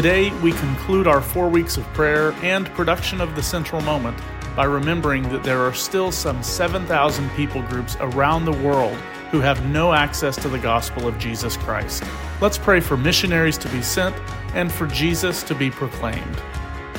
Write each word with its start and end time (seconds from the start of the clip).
Today, 0.00 0.30
we 0.40 0.52
conclude 0.52 1.06
our 1.06 1.20
four 1.20 1.50
weeks 1.50 1.76
of 1.76 1.84
prayer 1.92 2.32
and 2.42 2.64
production 2.70 3.20
of 3.20 3.36
the 3.36 3.42
Central 3.42 3.82
Moment 3.82 4.18
by 4.56 4.64
remembering 4.64 5.24
that 5.24 5.42
there 5.42 5.60
are 5.60 5.74
still 5.74 6.10
some 6.10 6.42
7,000 6.42 7.28
people 7.32 7.60
groups 7.64 7.98
around 8.00 8.46
the 8.46 8.64
world 8.66 8.96
who 9.30 9.40
have 9.40 9.62
no 9.66 9.92
access 9.92 10.36
to 10.36 10.48
the 10.48 10.58
gospel 10.58 11.06
of 11.06 11.18
Jesus 11.18 11.58
Christ. 11.58 12.02
Let's 12.40 12.56
pray 12.56 12.80
for 12.80 12.96
missionaries 12.96 13.58
to 13.58 13.68
be 13.68 13.82
sent 13.82 14.16
and 14.54 14.72
for 14.72 14.86
Jesus 14.86 15.42
to 15.42 15.54
be 15.54 15.70
proclaimed. 15.70 16.40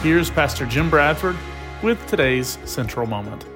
Here's 0.01 0.29
Pastor 0.29 0.67
Jim 0.67 0.87
Bradford 0.87 1.37
with 1.81 2.05
today's 2.05 2.59
Central 2.65 3.07
Moment. 3.07 3.47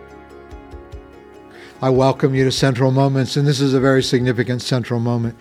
I 1.83 1.91
welcome 1.91 2.33
you 2.33 2.45
to 2.45 2.51
Central 2.51 2.89
Moments, 2.89 3.37
and 3.37 3.47
this 3.47 3.61
is 3.61 3.75
a 3.75 3.79
very 3.79 4.01
significant 4.01 4.63
Central 4.63 4.99
Moment. 4.99 5.37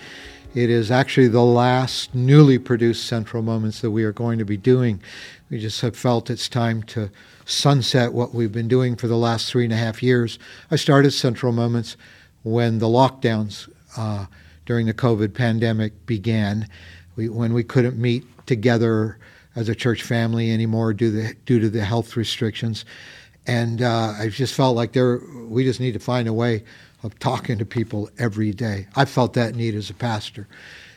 It 0.55 0.71
is 0.71 0.93
actually 0.93 1.27
the 1.27 1.43
last 1.43 2.15
newly 2.15 2.59
produced 2.59 3.07
Central 3.07 3.43
Moments 3.43 3.81
that 3.81 3.91
we 3.91 4.05
are 4.05 4.13
going 4.13 4.39
to 4.39 4.45
be 4.45 4.57
doing. 4.57 5.03
We 5.51 5.59
just 5.59 5.81
have 5.81 5.97
felt 5.97 6.31
it's 6.31 6.49
time 6.49 6.85
to 6.85 7.11
sunset 7.45 8.13
what 8.13 8.33
we've 8.33 8.53
been 8.53 8.69
doing 8.69 8.95
for 8.95 9.09
the 9.09 9.17
last 9.17 9.51
three 9.51 9.65
and 9.65 9.73
a 9.73 9.77
half 9.77 10.01
years. 10.01 10.39
I 10.71 10.77
started 10.77 11.11
Central 11.11 11.53
Moments 11.53 11.97
when 12.45 12.79
the 12.79 12.87
lockdowns 12.87 13.69
uh, 13.97 14.27
during 14.65 14.87
the 14.87 14.95
COVID 14.95 15.35
pandemic 15.35 16.07
began, 16.07 16.69
we, 17.17 17.29
when 17.29 17.53
we 17.53 17.65
couldn't 17.65 17.99
meet 17.99 18.25
together 18.47 19.19
as 19.57 19.69
a 19.69 19.75
church 19.75 20.05
family 20.05 20.53
anymore 20.53 20.93
due, 20.93 21.11
the, 21.11 21.35
due 21.47 21.59
to 21.59 21.69
the 21.69 21.85
health 21.85 22.17
restrictions. 22.17 22.85
And 23.45 23.83
uh, 23.83 24.15
I 24.21 24.29
just 24.29 24.55
felt 24.55 24.77
like 24.77 24.93
there, 24.93 25.21
we 25.49 25.65
just 25.65 25.81
need 25.81 25.95
to 25.95 25.99
find 25.99 26.29
a 26.29 26.33
way 26.33 26.63
of 27.05 27.19
talking 27.19 27.59
to 27.59 27.65
people 27.65 28.11
every 28.19 28.51
day. 28.53 28.89
I 28.97 29.05
felt 29.05 29.35
that 29.35 29.55
need 29.55 29.75
as 29.75 29.91
a 29.91 29.95
pastor. 29.95 30.49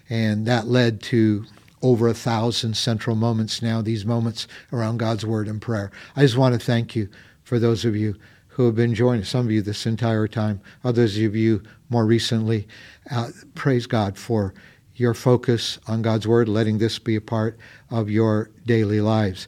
And 0.09 0.47
that 0.47 0.67
led 0.67 1.01
to 1.03 1.45
over 1.83 2.07
a 2.07 2.13
thousand 2.13 2.75
central 2.75 3.15
moments 3.15 3.61
now, 3.61 3.81
these 3.81 4.05
moments 4.05 4.47
around 4.73 4.97
God's 4.97 5.25
Word 5.25 5.47
and 5.47 5.61
prayer. 5.61 5.91
I 6.15 6.21
just 6.21 6.37
want 6.37 6.59
to 6.59 6.65
thank 6.65 6.95
you 6.95 7.09
for 7.43 7.59
those 7.59 7.85
of 7.85 7.95
you 7.95 8.15
who 8.47 8.65
have 8.65 8.75
been 8.75 8.95
joining, 8.95 9.23
some 9.23 9.45
of 9.45 9.51
you 9.51 9.61
this 9.61 9.85
entire 9.85 10.27
time, 10.27 10.59
others 10.83 11.17
of 11.19 11.35
you 11.35 11.61
more 11.89 12.05
recently. 12.05 12.67
Uh, 13.11 13.29
praise 13.53 13.85
God 13.85 14.17
for 14.17 14.53
your 14.95 15.13
focus 15.13 15.77
on 15.87 16.01
God's 16.01 16.27
Word, 16.27 16.49
letting 16.49 16.79
this 16.79 16.97
be 16.97 17.15
a 17.15 17.21
part 17.21 17.59
of 17.91 18.09
your 18.09 18.49
daily 18.65 19.01
lives. 19.01 19.47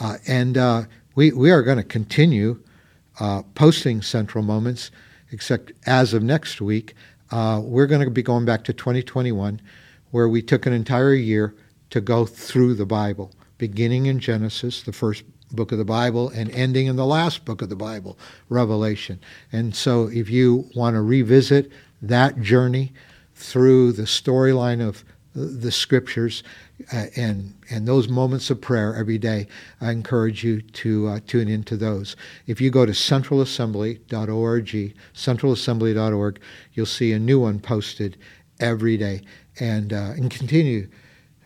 Uh, 0.00 0.18
and 0.26 0.58
uh, 0.58 0.82
we, 1.14 1.32
we 1.32 1.50
are 1.50 1.62
going 1.62 1.78
to 1.78 1.84
continue 1.84 2.60
uh, 3.18 3.42
posting 3.54 4.02
Central 4.02 4.44
Moments, 4.44 4.90
except 5.32 5.72
as 5.86 6.14
of 6.14 6.22
next 6.22 6.60
week, 6.60 6.94
uh, 7.30 7.60
we're 7.62 7.86
going 7.86 8.04
to 8.04 8.10
be 8.10 8.22
going 8.22 8.44
back 8.44 8.64
to 8.64 8.72
2021, 8.72 9.60
where 10.10 10.28
we 10.28 10.42
took 10.42 10.66
an 10.66 10.72
entire 10.72 11.14
year 11.14 11.54
to 11.90 12.00
go 12.00 12.26
through 12.26 12.74
the 12.74 12.86
Bible, 12.86 13.32
beginning 13.58 14.06
in 14.06 14.18
Genesis, 14.18 14.82
the 14.82 14.92
first 14.92 15.24
book 15.52 15.72
of 15.72 15.78
the 15.78 15.84
Bible, 15.84 16.28
and 16.30 16.50
ending 16.52 16.86
in 16.86 16.96
the 16.96 17.06
last 17.06 17.44
book 17.44 17.62
of 17.62 17.68
the 17.68 17.76
Bible, 17.76 18.18
Revelation. 18.48 19.20
And 19.52 19.74
so 19.74 20.08
if 20.08 20.30
you 20.30 20.68
want 20.74 20.94
to 20.94 21.02
revisit 21.02 21.70
that 22.02 22.40
journey 22.40 22.92
through 23.34 23.92
the 23.92 24.02
storyline 24.02 24.86
of 24.86 25.04
the 25.34 25.70
scriptures 25.70 26.42
uh, 26.92 27.06
and 27.16 27.54
and 27.70 27.86
those 27.86 28.08
moments 28.08 28.50
of 28.50 28.60
prayer 28.60 28.94
every 28.96 29.18
day, 29.18 29.46
I 29.80 29.92
encourage 29.92 30.42
you 30.42 30.60
to 30.60 31.08
uh, 31.08 31.20
tune 31.26 31.48
into 31.48 31.76
those. 31.76 32.16
If 32.46 32.60
you 32.60 32.70
go 32.70 32.84
to 32.84 32.92
centralassembly.org, 32.92 34.94
centralassembly.org, 35.14 36.40
you'll 36.72 36.86
see 36.86 37.12
a 37.12 37.18
new 37.18 37.40
one 37.40 37.60
posted 37.60 38.16
every 38.58 38.96
day, 38.96 39.22
and 39.60 39.92
uh, 39.92 40.12
and 40.16 40.30
continue 40.30 40.88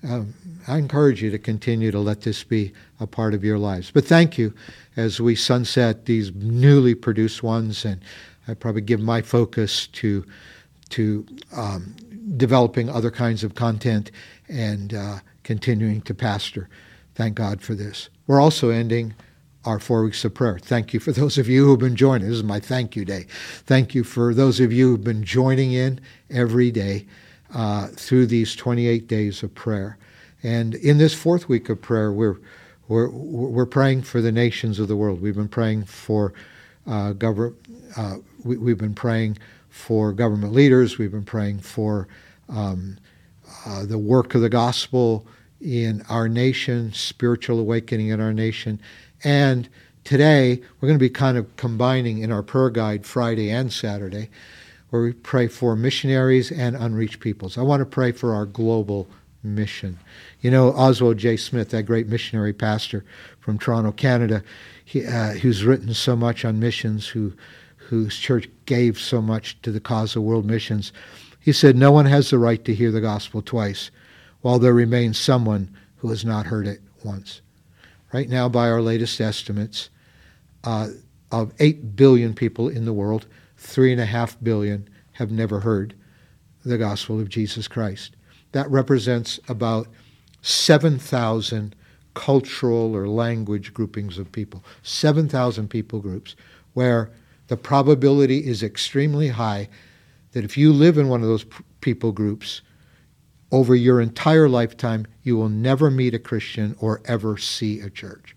um, 0.05 0.35
I 0.69 0.79
encourage 0.79 1.23
you 1.23 1.31
to 1.31 1.39
continue 1.39 1.91
to 1.91 1.99
let 1.99 2.23
this 2.23 2.45
be 2.45 2.73
a 3.01 3.07
part 3.07 3.35
of 3.35 3.43
your 3.43 3.59
lives. 3.59 3.91
But 3.91 4.05
thank 4.05 4.37
you 4.37 4.55
as 4.97 5.21
we 5.21 5.35
sunset 5.35 6.07
these 6.07 6.35
newly 6.35 6.95
produced 6.95 7.43
ones, 7.43 7.85
and 7.85 8.01
I 8.47 8.55
probably 8.55 8.83
give 8.83 9.01
my 9.01 9.23
focus 9.23 9.87
to 9.89 10.25
to 10.95 11.27
um, 11.57 11.97
developing 12.37 12.89
other 12.89 13.11
kinds 13.11 13.43
of 13.43 13.57
content 13.57 14.13
and 14.49 14.95
uh, 14.95 15.19
continuing 15.43 16.01
to 16.03 16.15
pastor. 16.15 16.69
Thank 17.17 17.35
God 17.35 17.61
for 17.61 17.75
this. 17.75 18.09
We're 18.29 18.41
also 18.41 18.71
ending 18.71 19.15
our 19.65 19.81
four 19.81 20.05
weeks 20.05 20.25
of 20.25 20.35
prayer. 20.35 20.59
Thank 20.59 20.95
you 20.95 21.01
for 21.01 21.11
those 21.11 21.37
of 21.37 21.49
you 21.49 21.65
who've 21.65 21.81
been 21.81 21.97
joining. 21.97 22.29
This 22.29 22.37
is 22.37 22.45
my 22.45 22.61
thank 22.61 22.95
you 22.95 23.05
day. 23.05 23.27
Thank 23.67 23.93
you 23.95 24.05
for 24.05 24.35
those 24.35 24.61
of 24.61 24.73
you 24.73 24.91
who've 24.91 25.05
been 25.05 25.25
joining 25.25 25.73
in 25.73 26.01
every 26.31 26.71
day 26.71 27.07
uh, 27.53 27.89
through 27.89 28.27
these 28.27 28.55
28 28.55 29.09
days 29.09 29.43
of 29.43 29.53
prayer. 29.55 29.99
And 30.45 30.77
in 30.77 30.99
this 30.99 31.15
fourth 31.15 31.49
week 31.49 31.69
of 31.71 31.83
prayer, 31.83 32.13
we're, 32.13 32.37
we're, 32.87 33.09
we're 33.11 33.67
praying 33.67 34.03
for 34.03 34.21
the 34.21 34.33
nations 34.33 34.79
of 34.79 34.87
the 34.87 34.97
world. 34.97 35.21
We've 35.21 35.35
been 35.35 35.49
praying 35.49 35.87
for 35.87 36.35
uh, 36.87 37.15
government. 37.15 37.57
Uh, 37.97 38.19
we, 38.45 38.71
have 38.71 38.79
been 38.79 38.95
praying 38.95 39.39
for 39.75 40.13
government 40.13 40.53
leaders. 40.53 40.99
We've 40.99 41.11
been 41.11 41.25
praying 41.25 41.59
for 41.59 42.07
um, 42.49 42.97
uh, 43.67 43.85
the 43.85 43.99
work 43.99 44.37
of 44.37 44.41
the 44.41 44.49
gospel 44.49 45.27
in 45.61 46.03
our 46.09 46.29
nation, 46.29 46.93
spiritual 46.93 47.59
awakening 47.59 48.09
in 48.09 48.21
our 48.21 48.33
nation, 48.33 48.81
and 49.25 49.69
today 50.05 50.61
we're 50.81 50.87
going 50.87 50.99
to 50.99 51.05
be 51.05 51.11
kind 51.11 51.37
of 51.37 51.57
combining 51.57 52.19
in 52.19 52.31
our 52.31 52.43
prayer 52.43 52.71
guide 52.71 53.05
Friday 53.05 53.51
and 53.51 53.73
Saturday 53.73 54.31
where 54.91 55.03
we 55.03 55.13
pray 55.13 55.49
for 55.49 55.75
missionaries 55.75 56.53
and 56.53 56.77
unreached 56.77 57.19
peoples. 57.19 57.59
I 57.59 57.63
want 57.63 57.81
to 57.81 57.87
pray 57.87 58.13
for 58.13 58.33
our 58.33 58.47
global 58.47 59.09
mission. 59.43 59.99
You 60.41 60.53
know, 60.53 60.69
Oswald 60.69 61.19
J. 61.19 61.37
Smith, 61.37 61.71
that 61.71 61.83
great 61.83 62.07
missionary 62.07 62.53
pastor 62.53 63.05
from 63.41 63.59
Toronto, 63.59 63.91
Canada, 63.91 64.45
he, 64.85 65.05
uh, 65.05 65.33
who's 65.33 65.65
written 65.65 65.93
so 65.95 66.15
much 66.15 66.45
on 66.45 66.61
missions, 66.61 67.09
who, 67.09 67.33
whose 67.89 68.17
church 68.17 68.49
gave 68.67 68.99
so 68.99 69.21
much 69.21 69.61
to 69.63 69.71
the 69.71 69.81
cause 69.81 70.17
of 70.17 70.23
world 70.23 70.45
missions, 70.45 70.93
he 71.41 71.53
said, 71.53 71.77
No 71.77 71.93
one 71.93 72.07
has 72.07 72.31
the 72.31 72.39
right 72.39 72.65
to 72.65 72.75
hear 72.75 72.91
the 72.91 73.01
gospel 73.01 73.43
twice, 73.43 73.91
while 74.41 74.59
there 74.59 74.75
remains 74.75 75.19
someone 75.19 75.75
who 75.97 76.09
has 76.11 76.25
not 76.25 76.47
heard 76.47 76.67
it 76.67 76.81
once. 77.05 77.41
Right 78.13 78.29
now, 78.29 78.49
by 78.49 78.69
our 78.71 78.81
latest 78.81 79.21
estimates, 79.21 79.91
uh, 80.65 80.89
of 81.31 81.53
8 81.59 81.97
billion 81.97 82.33
people 82.35 82.69
in 82.69 82.85
the 82.85 82.93
world, 82.93 83.27
three 83.57 83.93
and 83.93 84.01
a 84.01 84.07
half 84.07 84.37
billion 84.43 84.89
have 85.13 85.31
never 85.31 85.61
heard 85.61 85.95
the 86.65 86.79
gospel 86.79 87.21
of 87.21 87.29
Jesus 87.29 87.69
Christ. 87.69 88.17
That 88.53 88.71
represents 88.71 89.41
about 89.49 89.89
7,000 90.43 91.75
cultural 92.15 92.95
or 92.95 93.09
language 93.09 93.75
groupings 93.75 94.19
of 94.19 94.31
people, 94.31 94.65
7,000 94.83 95.69
people 95.69 96.01
groups, 96.01 96.37
where 96.73 97.11
the 97.49 97.57
probability 97.57 98.47
is 98.47 98.63
extremely 98.63 99.29
high 99.29 99.69
that 100.33 100.45
if 100.45 100.57
you 100.57 100.73
live 100.73 100.99
in 100.99 101.09
one 101.09 101.23
of 101.23 101.29
those 101.29 101.47
people 101.81 102.13
groups, 102.13 102.63
over 103.53 103.75
your 103.75 104.01
entire 104.01 104.49
lifetime, 104.49 105.07
you 105.23 105.37
will 105.37 105.49
never 105.49 105.91
meet 105.91 106.15
a 106.15 106.19
Christian 106.19 106.75
or 106.81 107.01
ever 107.05 107.37
see 107.37 107.79
a 107.81 107.89
church. 107.89 108.35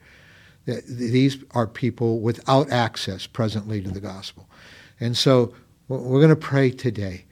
These 0.66 1.44
are 1.51 1.66
people 1.66 2.19
without 2.19 2.69
access 2.69 3.25
presently 3.25 3.81
to 3.81 3.90
the 3.90 4.01
gospel. 4.01 4.47
And 5.00 5.18
so 5.18 5.56
we're 5.88 6.19
going 6.19 6.29
to 6.29 6.35
pray 6.35 6.69
today 6.69 7.25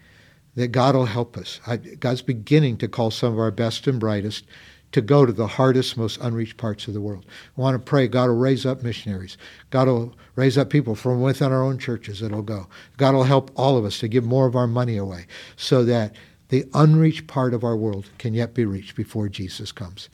that 0.55 0.69
God 0.69 0.95
will 0.95 1.05
help 1.05 1.37
us. 1.37 1.59
God's 1.99 2.21
beginning 2.21 2.77
to 2.77 2.87
call 2.87 3.11
some 3.11 3.33
of 3.33 3.39
our 3.39 3.51
best 3.51 3.87
and 3.87 3.99
brightest 3.99 4.45
to 4.95 5.01
go 5.01 5.25
to 5.25 5.33
the 5.33 5.45
hardest, 5.45 5.97
most 5.97 6.17
unreached 6.21 6.55
parts 6.55 6.87
of 6.87 6.93
the 6.93 7.01
world. 7.01 7.25
I 7.27 7.59
want 7.59 7.75
to 7.75 7.83
pray 7.83 8.07
God 8.07 8.29
will 8.29 8.37
raise 8.37 8.65
up 8.65 8.81
missionaries. 8.81 9.37
God 9.69 9.89
will 9.89 10.15
raise 10.37 10.57
up 10.57 10.69
people 10.69 10.95
from 10.95 11.19
within 11.19 11.51
our 11.51 11.61
own 11.61 11.77
churches 11.77 12.21
that'll 12.21 12.41
go. 12.41 12.67
God 12.95 13.13
will 13.13 13.25
help 13.25 13.51
all 13.57 13.77
of 13.77 13.83
us 13.83 13.99
to 13.99 14.07
give 14.07 14.23
more 14.23 14.45
of 14.45 14.55
our 14.55 14.67
money 14.67 14.95
away 14.95 15.27
so 15.57 15.83
that 15.83 16.15
the 16.47 16.63
unreached 16.73 17.27
part 17.27 17.53
of 17.53 17.65
our 17.65 17.75
world 17.75 18.09
can 18.19 18.33
yet 18.33 18.53
be 18.53 18.63
reached 18.63 18.95
before 18.95 19.27
Jesus 19.27 19.73
comes. 19.73 20.07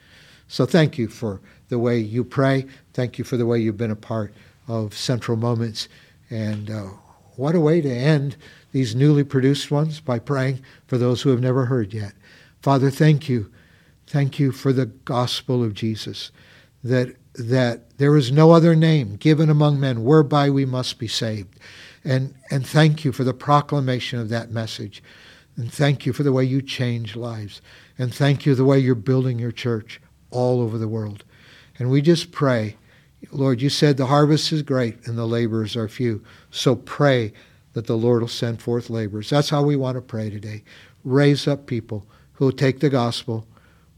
So 0.47 0.65
thank 0.65 0.97
you 0.97 1.07
for 1.07 1.41
the 1.69 1.77
way 1.77 1.99
you 1.99 2.23
pray. 2.23 2.65
Thank 2.93 3.19
you 3.19 3.23
for 3.23 3.37
the 3.37 3.45
way 3.45 3.59
you've 3.59 3.77
been 3.77 3.91
a 3.91 3.95
part 3.95 4.33
of 4.67 4.97
Central 4.97 5.37
Moments. 5.37 5.89
And 6.31 6.71
uh, 6.71 6.87
what 7.35 7.53
a 7.53 7.59
way 7.59 7.81
to 7.81 7.87
end 7.87 8.35
these 8.71 8.95
newly 8.95 9.25
produced 9.25 9.69
ones 9.69 9.99
by 9.99 10.17
praying 10.17 10.63
for 10.87 10.97
those 10.97 11.21
who 11.21 11.29
have 11.29 11.39
never 11.39 11.65
heard 11.65 11.93
yet. 11.93 12.13
Father, 12.63 12.89
thank 12.89 13.29
you. 13.29 13.51
Thank 14.11 14.39
you 14.39 14.51
for 14.51 14.73
the 14.73 14.87
gospel 14.87 15.63
of 15.63 15.73
Jesus, 15.73 16.31
that, 16.83 17.15
that 17.33 17.97
there 17.97 18.17
is 18.17 18.29
no 18.29 18.51
other 18.51 18.75
name 18.75 19.15
given 19.15 19.49
among 19.49 19.79
men 19.79 20.03
whereby 20.03 20.49
we 20.49 20.65
must 20.65 20.99
be 20.99 21.07
saved. 21.07 21.57
And, 22.03 22.35
and 22.49 22.67
thank 22.67 23.05
you 23.05 23.13
for 23.13 23.23
the 23.23 23.33
proclamation 23.33 24.19
of 24.19 24.27
that 24.27 24.51
message. 24.51 25.01
And 25.55 25.71
thank 25.71 26.05
you 26.05 26.11
for 26.11 26.23
the 26.23 26.33
way 26.33 26.43
you 26.43 26.61
change 26.61 27.15
lives. 27.15 27.61
And 27.97 28.13
thank 28.13 28.45
you 28.45 28.53
the 28.53 28.65
way 28.65 28.79
you're 28.79 28.95
building 28.95 29.39
your 29.39 29.53
church 29.53 30.01
all 30.29 30.59
over 30.59 30.77
the 30.77 30.89
world. 30.89 31.23
And 31.79 31.89
we 31.89 32.01
just 32.01 32.33
pray 32.33 32.75
Lord, 33.31 33.61
you 33.61 33.69
said 33.69 33.95
the 33.95 34.07
harvest 34.07 34.51
is 34.51 34.61
great 34.61 35.07
and 35.07 35.17
the 35.17 35.25
laborers 35.25 35.77
are 35.77 35.87
few. 35.87 36.21
So 36.49 36.75
pray 36.75 37.31
that 37.71 37.85
the 37.85 37.95
Lord 37.95 38.23
will 38.23 38.27
send 38.27 38.61
forth 38.61 38.89
laborers. 38.89 39.29
That's 39.29 39.51
how 39.51 39.63
we 39.63 39.77
want 39.77 39.95
to 39.95 40.01
pray 40.01 40.29
today. 40.29 40.63
Raise 41.05 41.47
up 41.47 41.65
people 41.65 42.05
who 42.33 42.45
will 42.45 42.51
take 42.51 42.81
the 42.81 42.89
gospel 42.89 43.47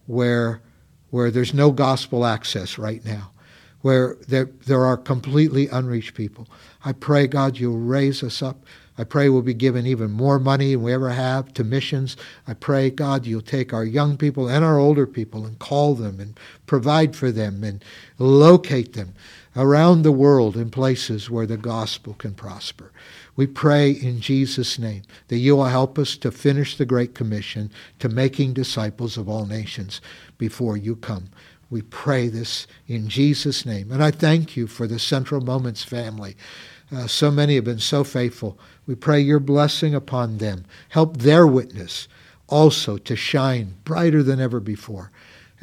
where, 0.08 0.62
where 1.10 1.30
there's 1.32 1.54
no 1.54 1.72
gospel 1.72 2.26
access 2.26 2.78
right 2.78 3.04
now, 3.06 3.32
where 3.84 4.16
there, 4.30 4.50
there 4.66 4.86
are 4.86 4.98
completely 4.98 5.68
unreached 5.68 6.16
people. 6.16 6.48
I 6.86 6.94
pray, 6.94 7.28
God, 7.28 7.60
you'll 7.60 7.78
raise 7.78 8.24
us 8.24 8.42
up. 8.42 8.66
I 8.98 9.04
pray 9.04 9.28
we'll 9.28 9.42
be 9.42 9.54
given 9.54 9.86
even 9.86 10.12
more 10.12 10.40
money 10.40 10.74
than 10.74 10.84
we 10.84 10.94
ever 10.94 11.10
have 11.10 11.54
to 11.56 11.66
missions. 11.66 12.16
I 12.48 12.54
pray, 12.54 12.90
God, 12.90 13.26
you'll 13.26 13.42
take 13.42 13.74
our 13.74 13.84
young 13.84 14.18
people 14.18 14.48
and 14.48 14.64
our 14.64 14.80
older 14.80 15.06
people 15.06 15.46
and 15.46 15.60
call 15.60 15.96
them 15.96 16.22
and 16.22 16.40
provide 16.66 17.14
for 17.14 17.30
them 17.30 17.64
and 17.64 17.84
locate 18.18 18.94
them 18.94 19.16
around 19.56 20.02
the 20.02 20.12
world 20.14 20.56
in 20.56 20.70
places 20.70 21.30
where 21.30 21.46
the 21.46 21.58
gospel 21.58 22.14
can 22.14 22.34
prosper. 22.34 22.92
We 23.36 23.48
pray 23.48 23.92
in 23.92 24.22
Jesus' 24.22 24.80
name 24.80 25.02
that 25.28 25.38
you 25.38 25.58
will 25.58 25.66
help 25.66 26.00
us 26.00 26.16
to 26.18 26.32
finish 26.32 26.78
the 26.78 26.86
Great 26.86 27.16
Commission 27.16 27.70
to 28.00 28.08
making 28.08 28.54
disciples 28.54 29.18
of 29.18 29.28
all 29.28 29.46
nations 29.46 30.00
before 30.38 30.78
you 30.78 30.96
come. 30.96 31.30
We 31.74 31.82
pray 31.82 32.28
this 32.28 32.68
in 32.88 33.10
Jesus' 33.10 33.66
name. 33.66 33.92
And 33.92 34.04
I 34.04 34.12
thank 34.12 34.56
you 34.56 34.68
for 34.68 34.86
the 34.86 35.00
Central 35.00 35.42
Moments 35.42 35.84
family. 35.84 36.38
Uh, 36.96 37.08
so 37.08 37.32
many 37.32 37.56
have 37.56 37.64
been 37.64 37.80
so 37.80 38.04
faithful. 38.04 38.60
We 38.86 38.94
pray 38.94 39.22
your 39.22 39.40
blessing 39.40 39.96
upon 39.96 40.38
them. 40.38 40.66
Help 40.90 41.18
their 41.18 41.48
witness 41.48 42.08
also 42.48 42.98
to 43.00 43.16
shine 43.16 43.74
brighter 43.86 44.22
than 44.22 44.40
ever 44.40 44.60
before 44.60 45.10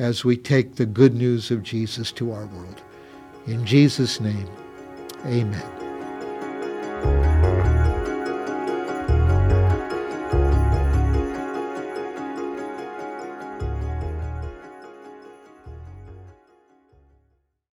as 0.01 0.25
we 0.25 0.37
take 0.37 0.75
the 0.75 0.87
good 0.87 1.15
news 1.15 1.53
of 1.53 1.63
Jesus 1.63 2.11
to 2.11 2.33
our 2.33 2.47
world. 2.47 2.83
In 3.47 3.65
Jesus' 3.65 4.21
name, 4.21 4.49
amen. 5.27 5.80